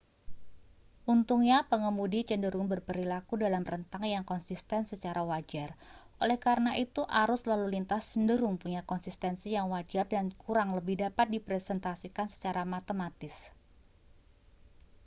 [1.13, 5.69] untungnya pengemudi cenderung berperilaku dalam rentang yang konsisten secara wajar
[6.23, 11.25] oleh karena itu arus lalu lintas cenderung punya konsistensi yang wajar dan kurang lebih dapat
[11.33, 13.35] direpresentasikan secara matematis